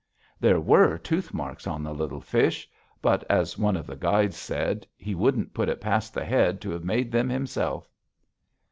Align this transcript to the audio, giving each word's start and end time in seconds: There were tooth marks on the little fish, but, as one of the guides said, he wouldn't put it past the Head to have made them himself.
There 0.39 0.59
were 0.59 0.97
tooth 0.97 1.31
marks 1.31 1.67
on 1.67 1.83
the 1.83 1.93
little 1.93 2.21
fish, 2.21 2.67
but, 3.03 3.23
as 3.29 3.55
one 3.59 3.77
of 3.77 3.85
the 3.85 3.95
guides 3.95 4.35
said, 4.35 4.87
he 4.97 5.13
wouldn't 5.13 5.53
put 5.53 5.69
it 5.69 5.79
past 5.79 6.15
the 6.15 6.25
Head 6.25 6.59
to 6.61 6.71
have 6.71 6.83
made 6.83 7.11
them 7.11 7.29
himself. 7.29 7.87